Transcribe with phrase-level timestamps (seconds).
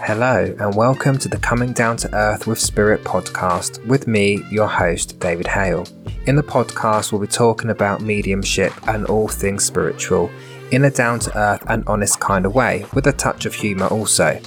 [0.00, 4.66] Hello, and welcome to the Coming Down to Earth with Spirit podcast with me, your
[4.66, 5.86] host, David Hale.
[6.26, 10.32] In the podcast, we'll be talking about mediumship and all things spiritual
[10.72, 13.86] in a down to earth and honest kind of way, with a touch of humour
[13.86, 14.40] also.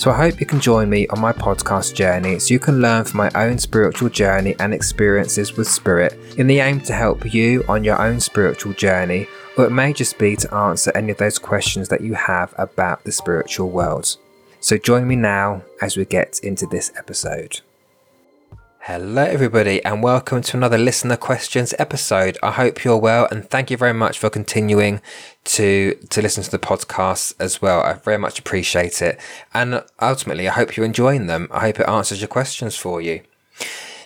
[0.00, 3.04] So I hope you can join me on my podcast journey so you can learn
[3.04, 7.62] from my own spiritual journey and experiences with spirit in the aim to help you
[7.68, 11.38] on your own spiritual journey, or it may just be to answer any of those
[11.38, 14.16] questions that you have about the spiritual world.
[14.60, 17.60] So join me now as we get into this episode.
[18.92, 22.36] Hello, everybody, and welcome to another listener questions episode.
[22.42, 25.00] I hope you're well, and thank you very much for continuing
[25.44, 27.82] to to listen to the podcast as well.
[27.82, 29.20] I very much appreciate it,
[29.54, 31.46] and ultimately, I hope you're enjoying them.
[31.52, 33.20] I hope it answers your questions for you.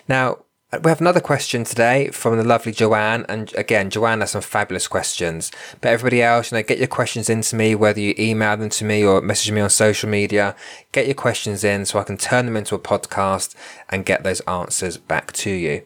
[0.07, 0.44] Now,
[0.83, 4.87] we have another question today from the lovely Joanne, and again, Joanne has some fabulous
[4.87, 5.51] questions.
[5.81, 8.85] But everybody else, you know, get your questions into me, whether you email them to
[8.85, 10.55] me or message me on social media.
[10.91, 13.55] Get your questions in so I can turn them into a podcast
[13.89, 15.83] and get those answers back to you.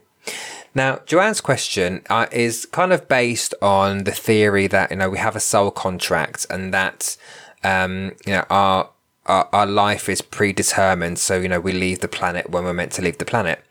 [0.75, 5.17] Now, Joanne's question uh, is kind of based on the theory that you know we
[5.17, 7.17] have a soul contract and that
[7.63, 8.89] um, you know our
[9.29, 11.19] our, our life is predetermined.
[11.19, 13.63] So, you know, we leave the planet when we're meant to leave the planet.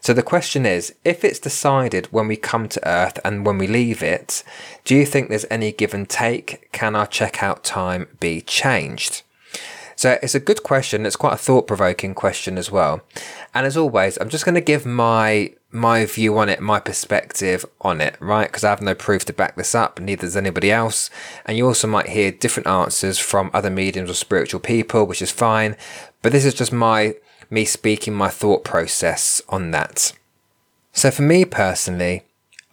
[0.00, 3.68] So the question is, if it's decided when we come to Earth and when we
[3.68, 4.42] leave it,
[4.84, 6.72] do you think there's any give and take?
[6.72, 9.22] Can our checkout time be changed?
[9.94, 11.06] So it's a good question.
[11.06, 13.02] It's quite a thought provoking question as well.
[13.54, 17.64] And as always, I'm just going to give my my view on it, my perspective
[17.80, 18.46] on it, right?
[18.46, 21.10] Because I have no proof to back this up, neither does anybody else.
[21.46, 25.30] And you also might hear different answers from other mediums or spiritual people, which is
[25.30, 25.76] fine.
[26.20, 27.14] But this is just my
[27.50, 30.12] me speaking my thought process on that.
[30.92, 32.24] So for me personally,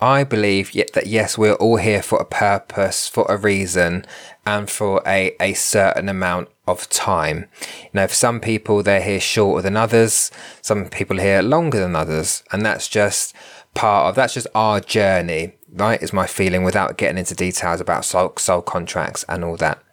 [0.02, 4.06] I believe yet that yes, we're all here for a purpose, for a reason,
[4.46, 7.46] and for a, a certain amount of time.
[7.84, 10.32] You know, for some people, they're here shorter than others.
[10.62, 12.44] Some people here longer than others.
[12.52, 13.36] And that's just
[13.74, 16.02] part of, that's just our journey, right?
[16.02, 19.84] Is my feeling without getting into details about soul, soul contracts and all that.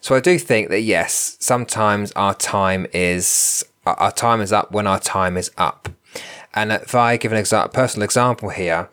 [0.00, 4.86] So I do think that yes, sometimes our time is, our time is up when
[4.86, 5.88] our time is up.
[6.54, 8.88] And if I give an exa- personal example here,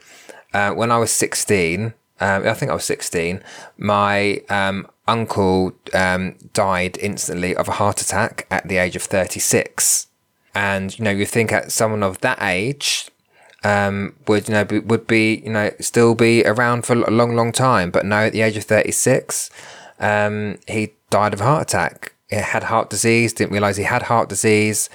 [0.53, 3.43] uh, when I was 16, um, I think I was 16,
[3.77, 10.07] my um, uncle um, died instantly of a heart attack at the age of 36.
[10.55, 13.09] And, you know, you think at someone of that age,
[13.63, 17.35] um, would you know be, would be you know still be around for a long
[17.35, 17.91] long time.
[17.91, 19.49] But now at the age of 36
[19.99, 22.13] um, he died of a heart attack.
[22.29, 24.89] He had heart disease didn't realize he had heart disease.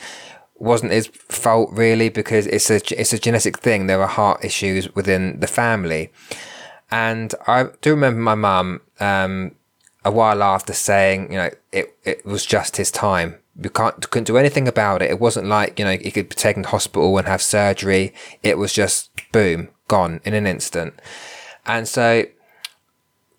[0.57, 3.87] Wasn't his fault really because it's a it's a genetic thing.
[3.87, 6.11] There are heart issues within the family.
[6.91, 9.53] And I do remember my mum um,
[10.09, 13.37] a while after saying, you know, it, it was just his time.
[13.57, 15.11] We can't couldn't do anything about it.
[15.11, 18.15] It wasn't like you know he could be taken to hospital and have surgery.
[18.43, 20.95] It was just boom, gone in an instant.
[21.67, 22.25] And so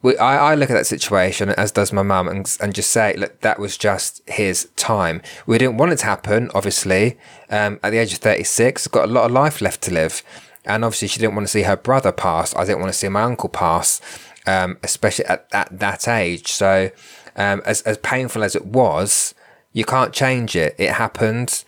[0.02, 3.16] we, I, I look at that situation as does my mum and, and just say,
[3.18, 5.22] look, that was just his time.
[5.46, 7.18] We didn't want it to happen, obviously.
[7.50, 10.22] Um, at the age of 36, got a lot of life left to live.
[10.66, 12.56] And obviously, she didn't want to see her brother pass.
[12.56, 14.02] I didn't want to see my uncle pass
[14.50, 16.52] um, especially at, at that age.
[16.52, 16.90] So,
[17.36, 19.36] um, as, as painful as it was,
[19.74, 20.76] you can't change it.
[20.78, 21.64] It happened.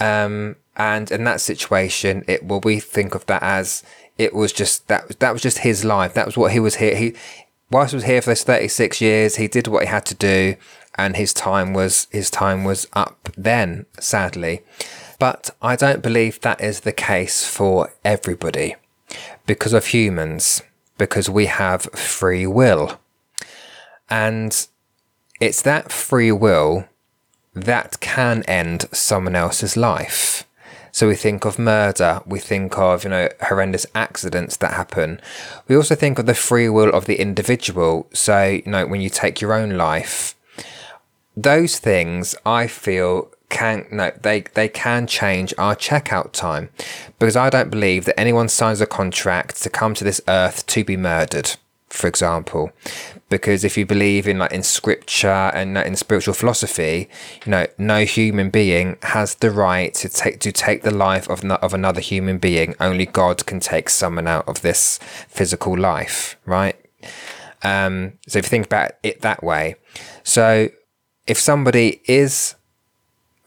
[0.00, 3.84] Um, and in that situation, it well, we think of that as
[4.18, 6.14] it was just that that was just his life.
[6.14, 6.96] That was what he was here.
[6.96, 7.14] He
[7.70, 10.14] whilst he was here for those thirty six years, he did what he had to
[10.16, 10.56] do,
[10.96, 13.86] and his time was his time was up then.
[14.00, 14.62] Sadly,
[15.20, 18.74] but I don't believe that is the case for everybody
[19.46, 20.60] because of humans
[20.98, 23.00] because we have free will.
[24.08, 24.66] And
[25.40, 26.86] it's that free will
[27.54, 30.44] that can end someone else's life.
[30.92, 35.20] So we think of murder, we think of, you know, horrendous accidents that happen.
[35.66, 38.08] We also think of the free will of the individual.
[38.12, 40.36] So, you know, when you take your own life,
[41.36, 46.70] those things I feel can no they they can change our checkout time
[47.20, 50.84] because I don't believe that anyone signs a contract to come to this earth to
[50.84, 51.52] be murdered
[51.88, 52.72] for example.
[53.28, 57.08] Because if you believe in like in scripture and in spiritual philosophy
[57.44, 61.44] you know no human being has the right to take to take the life of
[61.44, 62.74] of another human being.
[62.80, 64.98] Only god can take someone out of this
[65.28, 66.76] physical life right?
[67.62, 69.76] Um so if you think about it that way.
[70.24, 70.70] So
[71.28, 72.56] if somebody is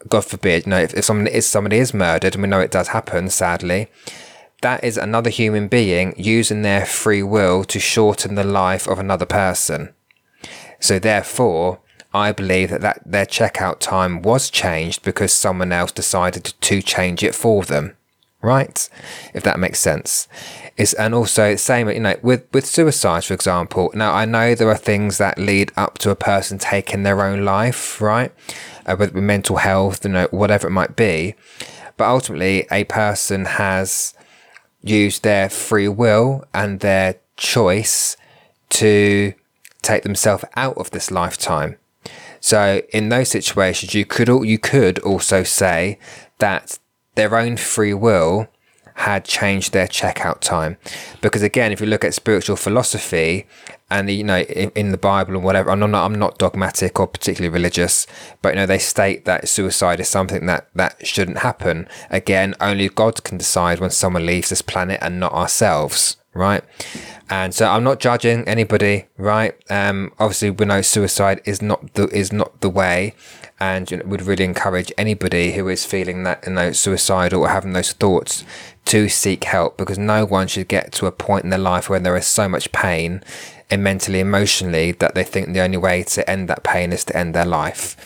[0.06, 2.70] God forbid, you know, if, if somebody is somebody is murdered, and we know it
[2.70, 3.88] does happen, sadly,
[4.62, 9.26] that is another human being using their free will to shorten the life of another
[9.26, 9.94] person.
[10.80, 11.80] So therefore,
[12.14, 17.22] I believe that, that their checkout time was changed because someone else decided to change
[17.22, 17.96] it for them.
[18.48, 18.88] Right?
[19.34, 20.28] If that makes sense.
[20.76, 23.90] Is and also same, you know, with, with suicide, for example.
[23.94, 27.44] Now I know there are things that lead up to a person taking their own
[27.44, 28.32] life, right?
[28.86, 31.34] Uh, with mental health, you know, whatever it might be.
[31.98, 34.14] But ultimately a person has
[34.82, 38.16] used their free will and their choice
[38.70, 39.34] to
[39.82, 41.76] take themselves out of this lifetime.
[42.40, 45.98] So in those situations, you could you could also say
[46.38, 46.78] that
[47.18, 48.48] their own free will
[48.94, 50.76] had changed their checkout time,
[51.20, 53.46] because again, if you look at spiritual philosophy
[53.90, 57.06] and you know in, in the Bible and whatever, I'm not I'm not dogmatic or
[57.06, 58.06] particularly religious,
[58.42, 61.88] but you know they state that suicide is something that that shouldn't happen.
[62.10, 66.62] Again, only God can decide when someone leaves this planet and not ourselves right?
[67.28, 69.54] And so I'm not judging anybody, right?
[69.68, 73.14] Um, obviously, we know suicide is not the is not the way,
[73.60, 77.48] and you know, would really encourage anybody who is feeling that you know suicidal or
[77.48, 78.44] having those thoughts
[78.84, 82.00] to seek help because no one should get to a point in their life where
[82.00, 83.22] there is so much pain
[83.70, 87.16] and mentally, emotionally that they think the only way to end that pain is to
[87.16, 87.96] end their life.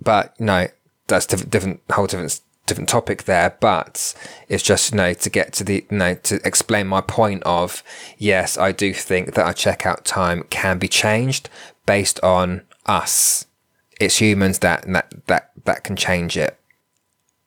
[0.00, 0.68] But you know,
[1.06, 4.14] that's different, different whole different different topic there, but
[4.48, 7.82] it's just you know to get to the you know to explain my point of
[8.18, 11.48] yes, I do think that our checkout time can be changed
[11.86, 13.46] based on us.
[14.00, 16.58] It's humans that that that that can change it.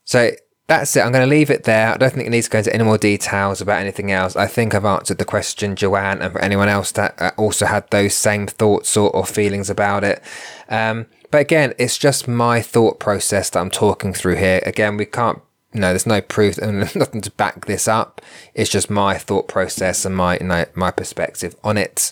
[0.03, 0.31] So
[0.67, 1.01] that's it.
[1.01, 1.93] I'm going to leave it there.
[1.93, 4.35] I don't think it needs to go into any more details about anything else.
[4.35, 7.89] I think I've answered the question, Joanne, and for anyone else that uh, also had
[7.89, 10.21] those same thoughts or, or feelings about it.
[10.67, 14.61] Um, but again, it's just my thought process that I'm talking through here.
[14.65, 15.41] Again, we can't,
[15.73, 18.21] you know, there's no proof and nothing to back this up.
[18.53, 22.11] It's just my thought process and my, you know, my perspective on it.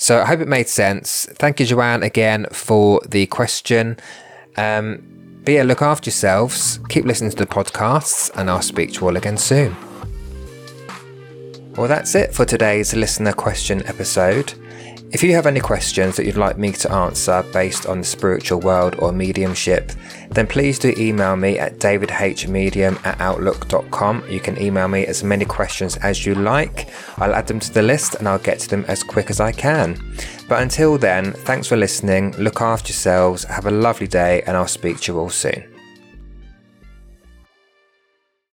[0.00, 1.26] So I hope it made sense.
[1.32, 3.98] Thank you, Joanne, again for the question.
[4.56, 6.78] Um, but yeah, look after yourselves.
[6.88, 9.76] Keep listening to the podcasts, and I'll speak to you all again soon.
[11.76, 14.52] Well, that's it for today's listener question episode.
[15.10, 18.60] If you have any questions that you'd like me to answer based on the spiritual
[18.60, 19.92] world or mediumship,
[20.30, 24.24] then please do email me at davidhmedium at outlook.com.
[24.28, 26.90] You can email me as many questions as you like.
[27.16, 29.50] I'll add them to the list and I'll get to them as quick as I
[29.50, 29.98] can.
[30.46, 34.68] But until then, thanks for listening, look after yourselves, have a lovely day, and I'll
[34.68, 35.77] speak to you all soon.